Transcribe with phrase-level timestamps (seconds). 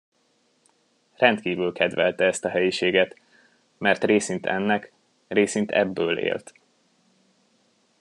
[1.15, 3.19] Rendkívül kedvelte ezt a helyiséget,
[3.77, 4.93] mert részint ennek,
[5.27, 6.53] részint ebből élt.